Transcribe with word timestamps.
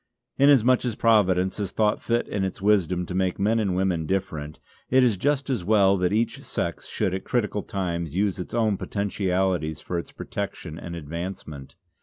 Inasmuch 0.39 0.83
as 0.83 0.95
Providence 0.95 1.57
has 1.57 1.71
thought 1.71 2.01
fit 2.01 2.27
in 2.27 2.43
its 2.43 2.59
wisdom 2.59 3.05
to 3.05 3.13
make 3.13 3.37
men 3.37 3.59
and 3.59 3.75
women 3.75 4.07
different, 4.07 4.59
it 4.89 5.03
is 5.03 5.15
just 5.15 5.47
as 5.47 5.63
well 5.63 5.95
that 5.97 6.11
each 6.11 6.41
sex 6.41 6.87
should 6.87 7.13
at 7.13 7.23
critical 7.23 7.61
times 7.61 8.15
use 8.15 8.39
its 8.39 8.55
own 8.55 8.77
potentialities 8.77 9.79
for 9.79 9.99
its 9.99 10.11
protection 10.11 10.79
and 10.79 10.95
advancement. 10.95 11.75